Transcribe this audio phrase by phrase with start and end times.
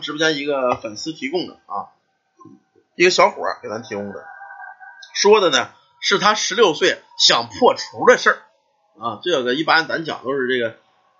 [0.00, 1.90] 直播间一个粉丝提供的啊，
[2.94, 4.24] 一个小伙给咱提供的，
[5.14, 8.38] 说的呢是他十六岁想破除的事儿
[9.00, 9.20] 啊。
[9.22, 10.76] 这个一般咱讲都是这个，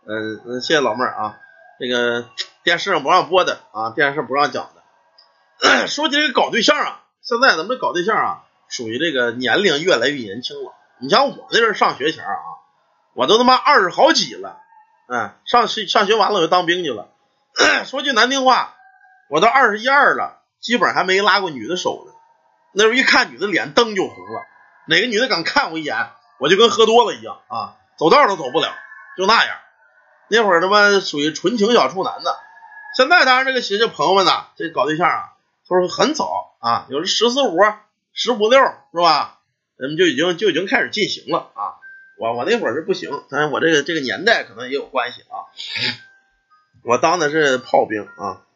[0.06, 1.38] 嗯，谢谢老妹儿啊。
[1.78, 2.28] 这个
[2.64, 5.86] 电视上不让播的啊，电视不让讲的。
[5.88, 10.72] 说起这个搞对象啊，现在咱们搞对象啊，属于这个年龄越来越年轻了。
[10.98, 12.36] 你像我那阵上学前啊，
[13.14, 14.58] 我都他妈二十好几了，
[15.08, 17.08] 嗯，上学上学完了我就当兵去了。
[17.86, 18.76] 说句难听话，
[19.28, 22.12] 我都二十一二了，基本还没拉过女的手呢。
[22.72, 24.42] 那时候一看女的脸，灯就红了。
[24.88, 28.74] 哪个女的敢看我一眼，我就跟喝多了一样啊，走道都走不了，
[29.16, 29.56] 就那样。
[30.28, 32.30] 那会儿他妈属于纯情小处男呢。
[32.96, 35.32] 现在当然这个学这朋友们呐，这搞对象啊，
[35.68, 37.58] 都是很早啊，有的十四五、
[38.12, 39.40] 十五六是吧？
[39.76, 41.76] 人们就已经就已经开始进行了啊。
[42.18, 45.44] 我我那会儿是不行，但是我这个这个年代可能也有关系啊。
[46.86, 48.46] 我当的是炮兵啊，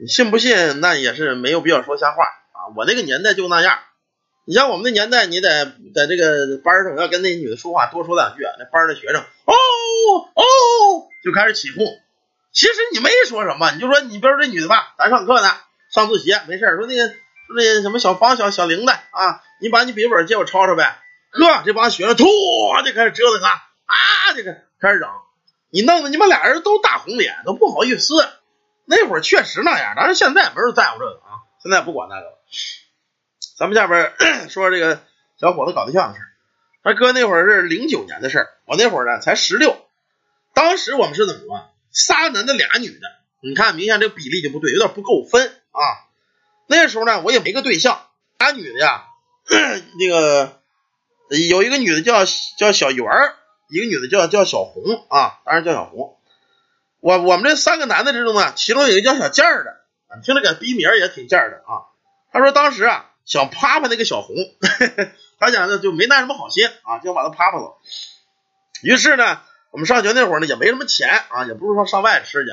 [0.00, 0.80] 你信不信？
[0.80, 2.70] 那也是没有必要说瞎话啊。
[2.76, 3.80] 我那个年代就那样，
[4.44, 9.54] 你像我们那年代，你在在这个班上要跟那女的说话，多说两句，那班的学生哦
[10.34, 10.42] 哦
[11.24, 11.84] 就开始起哄。
[12.52, 15.48] 其实你没说什么，你就说你比如这女的吧，咱上课呢，
[15.92, 20.96] 上自习没事说那个说那什么小方小小玲的啊，你把你笔记本借我抄抄呗。
[21.32, 22.24] 呵，这帮学生突
[22.84, 23.96] 就开始折腾他啊，
[24.36, 25.08] 这个开始整。
[25.70, 28.14] 你弄得你们俩人都大红脸，都不好意思。
[28.84, 32.38] 那会儿确实那样，但是现在没人在乎这个啊，现在不管那个了。
[33.56, 34.12] 咱们下边
[34.50, 35.02] 说这个
[35.38, 36.26] 小伙子搞对象的事儿。
[36.82, 39.76] 他哥那会儿是零九年的事儿，我那会儿呢才十六。
[40.54, 41.70] 当时我们是怎么着？
[41.92, 43.06] 仨男的俩女的，
[43.42, 45.80] 你看明显这比例就不对，有点不够分啊。
[46.66, 48.00] 那时候呢，我也没个对象，
[48.38, 49.04] 俩女的呀，
[50.00, 50.60] 那个
[51.50, 52.24] 有一个女的叫
[52.58, 53.36] 叫小圆儿。
[53.70, 56.16] 一个女的叫叫小红啊，当然叫小红。
[57.00, 61.88] 我我们这三个男的之中呢，其中有一个叫小健儿的，听这个逼名也挺贱的啊。
[62.32, 64.36] 他说当时啊想啪啪那个小红，
[65.40, 67.78] 他讲的就没那什么好心啊，就把他啪啪了。
[68.82, 72.50] 于是呢，我们上学那会儿呢也没什么钱啊，也不是说上外吃去。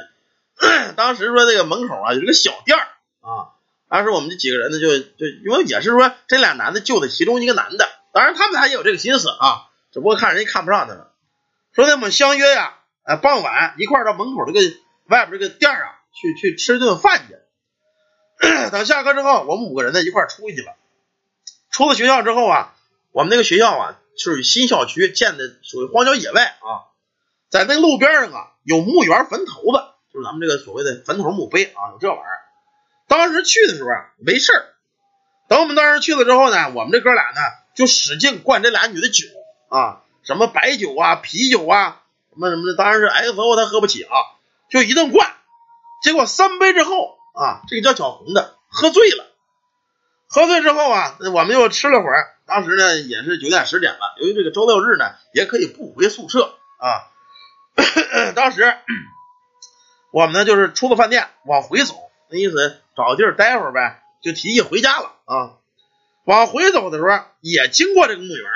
[0.95, 2.83] 当时说这个门口啊有一个小店儿
[3.21, 3.53] 啊，
[3.89, 9.66] 当时我们这几个人呢就就因为也是说这俩男的救的其中一个男的，当然他们俩也有这个心思啊。
[9.97, 11.11] 只不过看人家看不上他了，
[11.73, 14.59] 说他们相约呀，哎，傍晚一块到门口这个
[15.07, 17.35] 外边这个店啊，去去吃顿饭去。
[18.69, 20.75] 等下课之后，我们五个人呢一块出去了。
[21.71, 22.75] 出了学校之后啊，
[23.11, 26.93] 我们那个学校啊，属于新校区建的，属于荒郊野外啊，
[27.49, 29.81] 在那路边上啊，有墓园坟头子，
[30.13, 32.39] 就是咱们这个所谓的坟头墓碑啊，有这玩意儿。
[33.07, 34.75] 当时去的时候啊，没事儿。
[35.49, 37.41] 等我们当时去了之后呢，我们这哥俩呢
[37.75, 39.25] 就使劲灌这俩女的酒。
[39.69, 42.01] 啊，什么白酒啊，啤酒啊，
[42.33, 44.11] 什么什么的，当然是 XO 他喝不起啊，
[44.69, 45.33] 就一顿灌。
[46.03, 49.25] 结果三杯之后啊，这个叫小红的喝醉了。
[50.29, 52.35] 喝醉之后啊，我们又吃了会儿。
[52.45, 57.11] 当时呢也是九点十点了，由于这个周六日呢也可以不回宿舍啊。
[58.35, 58.77] 当时
[60.11, 61.95] 我们呢就是出了饭店往回走，
[62.29, 65.53] 那意思找个地儿待会儿呗，就提议回家了啊。
[66.25, 67.09] 往回走的时候
[67.41, 68.51] 也经过这个墓园。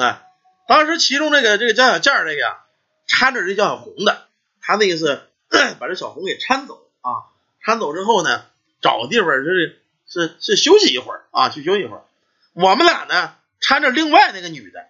[0.00, 0.22] 啊，
[0.66, 2.58] 当时其中这个这个江小健这个呀，
[3.06, 4.26] 搀着这江小红的，
[4.60, 5.22] 他那意思
[5.78, 7.30] 把这小红给搀走啊，
[7.64, 8.44] 搀走之后呢，
[8.80, 12.04] 找个地方是是是休息一会儿啊，去休息一会儿。
[12.54, 14.86] 我们俩呢搀着另外那个女的，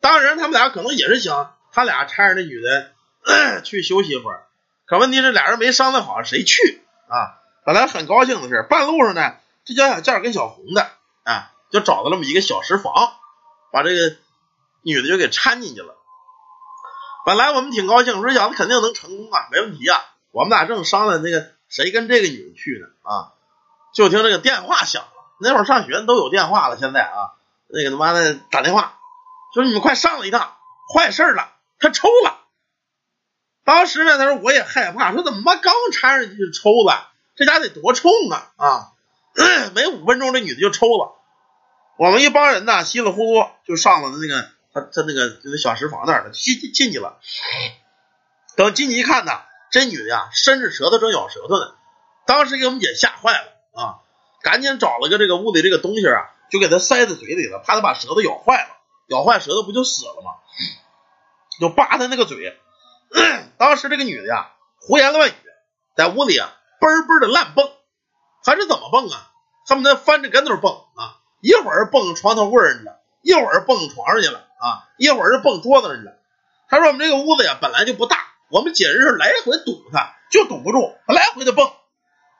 [0.00, 2.92] 当然他们俩可能也是想他俩搀着那女的
[3.62, 4.46] 去休息一会儿，
[4.86, 7.38] 可问题是俩人没商量好谁去啊。
[7.64, 10.90] 本来很高兴的事，半路上呢，这江小健跟小红的
[11.22, 13.12] 啊，就找到那么一个小石房，
[13.70, 14.16] 把这个。
[14.82, 15.94] 女的就给掺进去了。
[17.24, 20.00] 本来我们挺高兴，说小子肯定能成功啊，没问题啊。
[20.32, 23.32] 我们俩正商量那个谁跟这个女的去呢啊，
[23.94, 25.08] 就听这个电话响了。
[25.40, 27.34] 那会儿上学都有电话了，现在啊，
[27.68, 28.98] 那个他妈的打电话
[29.54, 30.56] 说你们快上来一趟，
[30.92, 32.38] 坏事了，他抽了。
[33.64, 38.92] 当时呢，他说我也害怕，说怎么妈刚搀上去就抽了，这家得多冲啊啊！
[39.74, 41.14] 没五分钟，这女的就抽了。
[41.98, 44.48] 我们一帮人呢，稀里糊涂就上了那个。
[44.72, 47.18] 他他那个那小石房那儿的进进去了，
[48.56, 49.32] 等进去一看呢，
[49.70, 51.74] 这女的呀伸着舌头正咬舌头呢，
[52.26, 54.00] 当时给我们姐吓坏了啊，
[54.42, 58.76] 赶紧找了个这个屋里这个东西啊，就给她塞在嘴里了，怕她把舌头咬坏了，
[59.08, 60.32] 咬坏舌头不就死了吗？
[61.60, 62.58] 就扒她那个嘴，
[63.58, 65.34] 当时这个女的呀胡言乱语，
[65.96, 67.70] 在屋里啊嘣嘣的乱蹦，
[68.44, 69.28] 还是怎么蹦啊？
[69.66, 74.38] 恨不得翻着跟头蹦啊，一会儿蹦床头柜上了，一会儿蹦床上去了。
[74.38, 76.14] 啊，一会儿就蹦桌子上去了。
[76.68, 78.16] 他说：“我们这个屋子呀，本来就不大，
[78.48, 81.68] 我们简直是来回堵他，就堵不住，来回的蹦。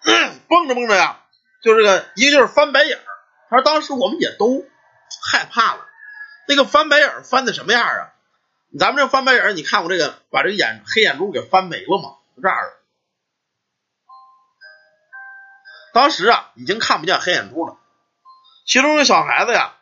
[0.48, 1.20] 蹦着蹦着呀，
[1.62, 3.04] 就这个一个就是翻白眼儿。
[3.50, 4.64] 他说当时我们也都
[5.32, 5.86] 害怕了。
[6.46, 8.12] 那个翻白眼儿翻的什么样啊？
[8.78, 12.16] 咱们这翻白眼儿，你看我这个把这个眼黑眼珠给翻没了吗？
[12.40, 12.72] 这样的。
[15.92, 17.76] 当时啊，已经看不见黑眼珠了。
[18.64, 19.74] 其中这小孩子呀，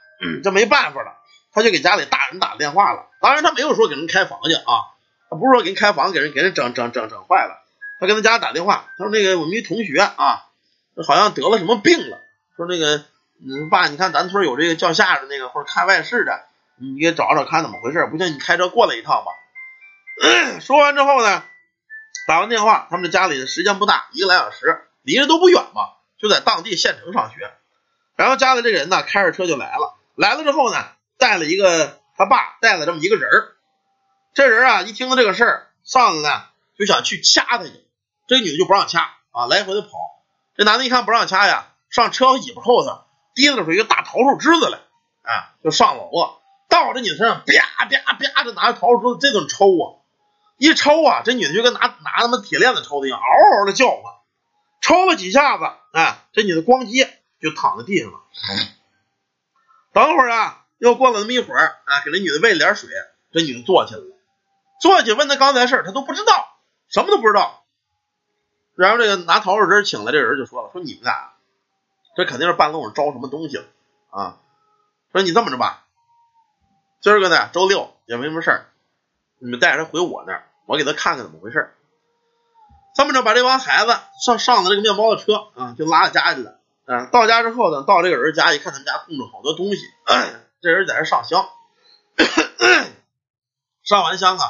[0.42, 1.16] 这没办法了，
[1.52, 3.06] 他就给家里大人打电话了。
[3.20, 4.92] 当然他没有说给人开房去啊，
[5.30, 7.64] 他不是说给人开房，给人给人整整整整坏了。
[7.98, 10.46] 他跟他家打电话，他说那个我们一同学啊，
[11.06, 12.18] 好像得了什么病了。
[12.56, 13.04] 说那个，
[13.42, 16.44] 嗯，爸，你看咱村有这个叫下的那个或者看外事的，
[16.76, 18.06] 你给找找看怎么回事。
[18.10, 19.32] 不行，你开车过来一趟吧。
[20.60, 21.44] 说完之后呢，
[22.26, 25.82] 打完电话，他们的家里的时间不大，一个来小时，离着都不远嘛。
[26.18, 27.50] 就在当地县城上学，
[28.14, 29.89] 然后家里这人呢，开着车就来了。
[30.20, 30.84] 来了之后呢，
[31.16, 33.56] 带了一个他爸带了这么一个人儿。
[34.34, 36.44] 这人啊，一听到这个事儿，上来呢
[36.78, 37.72] 就想去掐他去。
[38.28, 39.88] 这女的就不让掐啊，来回的跑。
[40.54, 44.78] 这男的一看不让掐呀，上车尾巴后头提溜出一个大桃树枝子来，
[45.22, 46.36] 啊，就上楼啊，
[46.68, 50.04] 到这女的身上，啪啪啪就拿着桃树枝子这顿抽啊，
[50.58, 54.02] 一抽啊，这女的就跟拿拿他妈铁链子抽的一样，嗷嗷的叫唤。
[54.82, 55.64] 抽了几下子，
[55.98, 57.08] 啊，这女的咣叽
[57.40, 58.18] 就躺在地上了。
[59.92, 62.88] 等会儿啊，又过了那么一会儿，啊，给这女的喂了点水，
[63.32, 64.06] 这女的坐起来了。
[64.80, 66.58] 坐起问她刚才事，她都不知道，
[66.88, 67.64] 什么都不知道。
[68.76, 71.32] 然后这个拿桃树枝请来这人就说了：“说你们俩
[72.16, 73.64] 这肯定是半路上招什么东西了
[74.10, 74.38] 啊？
[75.12, 75.84] 说你这么着吧，
[77.00, 78.66] 今儿个呢周六也没什么事儿，
[79.38, 81.74] 你们带着他回我那儿，我给他看看怎么回事。”
[82.96, 86.59] 这么着，把这帮孩子上上了这个面包的车啊，就拉到家去了。
[86.90, 89.82] 啊，到家之后呢，到这个人家一看，他们家供着好多东西。
[90.60, 91.48] 这人在这上香，
[93.84, 94.44] 上完香啊，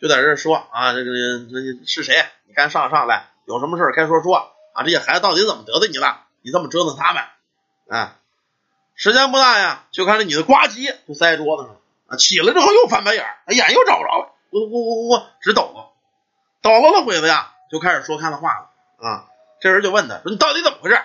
[0.00, 1.10] 就在这说啊，这个
[1.50, 2.24] 那是谁？
[2.46, 4.36] 你该上上来，有什么事该说说
[4.72, 4.82] 啊。
[4.82, 6.22] 这些孩子到底怎么得罪你了？
[6.40, 7.22] 你这么折腾他们
[7.90, 8.16] 啊？
[8.94, 15.92] 时间不大呀，就看这女的呱唧就塞桌子上了啊，起来之后又翻白眼，哎眼又找不着了，呜呜呜呜直抖了，
[16.62, 17.52] 抖了了鬼子呀。
[17.70, 18.70] 就开始说开了话了
[19.06, 19.26] 啊！
[19.60, 20.98] 这人就问他说：“你到底怎么回事？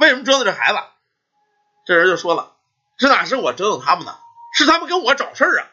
[0.00, 0.78] 为什么折腾这孩子？”
[1.86, 2.52] 这人就说了
[2.98, 4.16] ：“这哪是我折腾他们呢？
[4.52, 5.66] 是他们跟我找事儿啊！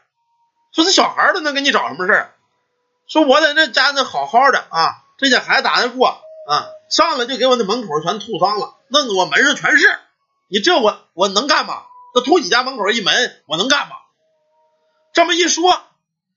[0.72, 2.34] 说这小孩都能跟你找什么事儿？
[3.08, 10.00] 说我在那家那好好的啊，这些孩子打得过啊，上来就给我那门口全吐脏了，弄得我门上全是。
[10.50, 11.84] 你这我我能干吗？
[12.14, 13.96] 这吐你家门口一门，我能干吗？”
[15.14, 15.82] 这么一说，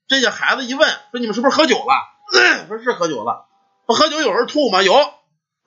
[0.07, 2.09] 这些孩子一问说：“你们是不是喝酒了？”
[2.67, 3.45] 说是喝酒了。
[3.85, 4.81] 喝酒有人吐吗？
[4.81, 4.93] 有，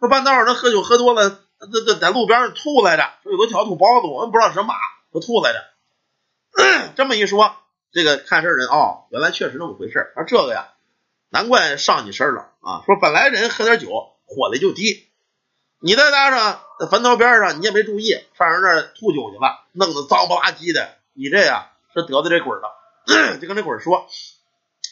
[0.01, 4.75] 说半道上那喝酒喝多了，这这在路边上吐来着，说有个小土包子，我们不知道什么马，
[5.13, 6.93] 都吐来着。
[6.97, 7.57] 这么一说，
[7.93, 10.13] 这个看事人哦，原来确实那么回事。
[10.15, 10.69] 说这个呀，
[11.31, 12.83] 难怪上你身了啊。
[12.87, 13.89] 说本来人喝点酒
[14.27, 15.09] 火力就低，
[15.81, 22.73] 你再加上坟头边上你也没注意，上人那儿吐酒去了，弄得脏不拉几的，你这呀是得罪这鬼了。
[23.41, 24.07] 就跟这鬼说，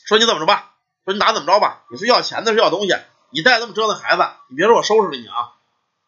[0.07, 0.75] 说你怎么着吧，
[1.05, 2.95] 说你打怎么着吧，你是要钱的是要东西。
[3.35, 5.57] 你再这么折腾孩子，你别说我收拾了你啊！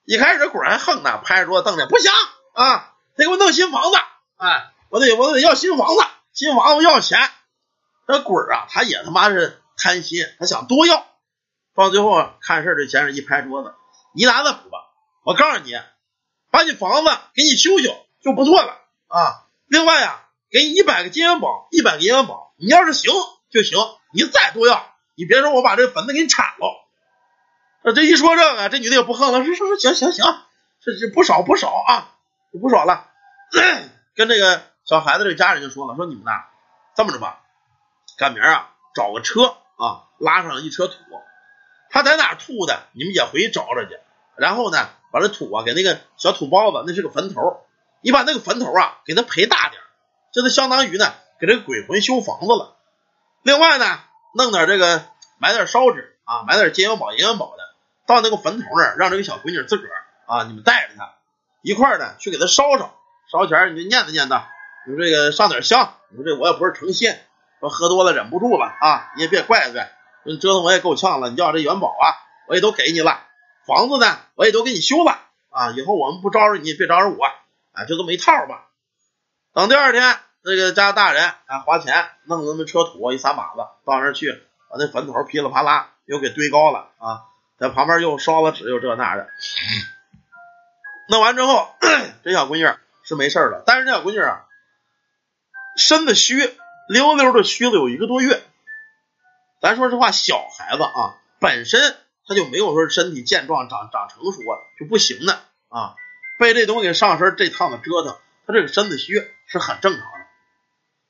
[0.05, 2.11] 一开始这鬼还横呢，拍着桌子瞪着，不行
[2.53, 3.97] 啊，得给我弄新房子，
[4.37, 7.19] 哎，我得我得要新房子，新房子要钱。
[8.07, 11.07] 这鬼啊，他也他妈是贪心，他想多要。
[11.75, 13.75] 到最后看事这先生一拍桌子，
[14.15, 14.79] 你拿着补吧，
[15.25, 15.73] 我告诉你，
[16.51, 18.79] 把你房子给你修修就不错了
[19.09, 19.47] 啊。
[19.67, 23.11] 另外呀，给你一百个金元宝，一百个银元宝，你要是行
[23.51, 23.79] 就行，
[24.13, 26.84] 你再多要，你别说我把这坟子给你铲了。
[27.93, 30.25] 这一说这个，这女的也不横了，说说说行行行，
[30.81, 32.17] 这这不少不少啊，
[32.61, 33.11] 不少了。
[34.17, 36.45] 跟这个小孩子这家人就说了，说你们呐，
[36.97, 37.41] 这么着吧，
[38.17, 40.95] 赶明儿啊找个车啊，拉上一车土，
[41.91, 43.99] 他在哪吐的，你们也回去找找去。
[44.37, 47.67] 然后呢，把这土啊给那个小土包子，那是个坟头，
[48.01, 49.83] 你把那个坟头啊给他赔大点，
[50.33, 52.77] 这就相当于呢给这鬼魂修房子了。
[53.43, 54.01] 另外呢，
[54.35, 55.05] 弄点这个
[55.39, 57.64] 买点烧纸啊，买点金元宝银元宝的。
[58.07, 61.15] 到那个坟头那儿，让这个小闺女自个儿啊，你们带着她
[61.63, 62.95] 一块儿呢，去给她烧烧。
[63.33, 64.45] 烧钱你就念叨念叨，
[64.87, 65.95] 你说这个上点香。
[66.11, 67.11] 你说这我也不是诚心，
[67.59, 69.91] 说喝多了忍不住了啊，你也别怪怪。
[70.25, 72.05] 说折腾我也够呛了，你要这元宝啊，
[72.49, 73.19] 我也都给你了。
[73.67, 75.19] 房子呢，我也都给你修了
[75.51, 75.71] 啊。
[75.71, 77.25] 以后我们不招惹你，别招惹我
[77.73, 78.67] 啊，就这么一套吧。
[79.55, 84.31] 等第二天，这个家大人啊花钱弄那么车土一撒把子到那儿去，
[84.71, 87.25] 把那坟头噼里啪啦又给堆高了啊。
[87.65, 89.27] 在旁边又烧了纸，又这那的，
[91.09, 91.75] 弄完之后，
[92.23, 93.63] 这小闺女是没事了。
[93.65, 94.45] 但是这小闺女啊，
[95.79, 96.37] 身子虚，
[96.91, 98.43] 溜溜的虚了有一个多月。
[99.63, 101.97] 咱说实话，小孩子啊，本身
[102.29, 105.41] 他就没有说身体健壮、长长成熟啊就不行的
[105.71, 105.95] 啊。
[106.39, 110.27] 被这东西上身这趟子折腾，他这个身子虚是很正常的。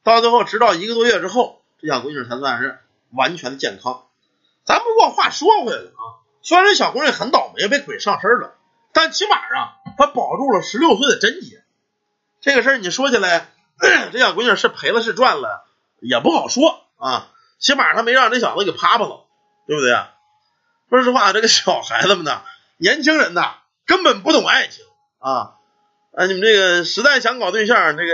[0.04, 2.78] 到最后，直到一个多月之后，这小闺女才算是
[3.10, 4.06] 完全的健康。
[4.64, 8.54] 咱不过话说回来了啊，虽然这小姑娘很倒霉被鬼上身了，
[8.92, 11.64] 但起码啊，她保住了十六岁的贞洁。
[12.40, 13.48] 这个事儿你说起来，
[14.12, 15.66] 这小姑娘是赔了是赚了
[16.00, 17.28] 也不好说啊。
[17.58, 19.24] 起码她没让这小子给啪啪了，
[19.66, 20.12] 对不对啊？
[20.90, 22.42] 说实话，这个小孩子们呢，
[22.76, 23.54] 年轻人呐，
[23.86, 24.84] 根本不懂爱情
[25.18, 25.56] 啊！
[26.12, 28.12] 啊，你们这个实在想搞对象，这个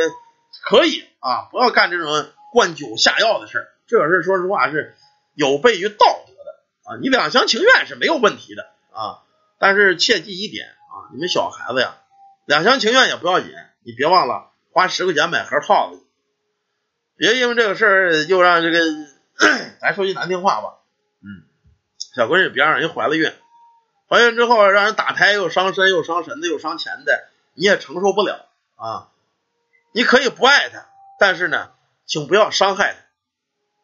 [0.64, 3.68] 可以啊，不要干这种灌酒下药的事儿。
[3.88, 4.94] 这个事儿说实话是
[5.34, 6.29] 有悖于道德
[6.84, 6.96] 啊！
[7.00, 9.22] 你两厢情愿是没有问题的啊，
[9.58, 11.96] 但是切记一点啊，你们小孩子呀，
[12.46, 13.52] 两厢情愿也不要紧，
[13.84, 16.02] 你别忘了花十块钱买盒套子，
[17.16, 18.78] 别因为这个事儿又让这个，
[19.80, 20.78] 咱说句难听话吧，
[21.22, 21.46] 嗯。
[22.14, 23.32] 小闺女别让人怀了孕，
[24.08, 29.08] 怀孕之后让人打胎又伤身又伤神的又伤钱的，你也承受不了啊！
[29.92, 30.88] 你可以不爱他，
[31.20, 31.70] 但是呢，
[32.06, 32.98] 请不要伤害他。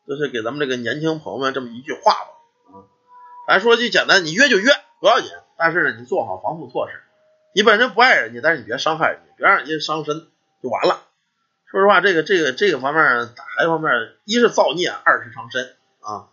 [0.08, 2.30] 这是给咱们这个年轻朋友们这么一句话吧。
[3.46, 7.02] 咱说句简单，你约就约不要紧，但是呢，你做好防护措施。
[7.54, 10.26] 你本身不爱人家，但是你别伤害人家，别让人家伤身
[10.62, 11.02] 就完了。
[11.70, 13.02] 说实话，这个这个这个方面
[13.34, 13.90] 打孩子方面，
[14.24, 16.28] 一是造孽，二是伤身啊。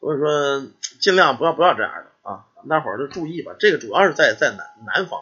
[0.00, 0.66] 所以说，
[1.00, 2.46] 尽量不要不要这样的啊！
[2.68, 3.54] 大伙儿都注意吧。
[3.58, 5.20] 这个主要是在在南南方，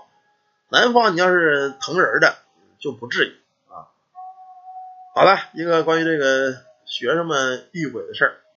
[0.70, 2.36] 南方你要是疼人的
[2.78, 3.32] 就不至于
[3.68, 3.92] 啊。
[5.14, 6.52] 好了，一个关于这个
[6.86, 8.39] 学生们遇鬼的事儿